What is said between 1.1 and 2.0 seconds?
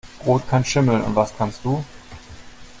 was kannst du?